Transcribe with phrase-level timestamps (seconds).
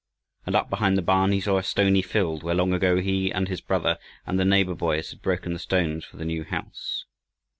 [0.47, 3.47] And up behind the barn he saw a stony field, where long ago he and
[3.47, 7.05] his brother and the neighbor boys had broken the stones for the new house.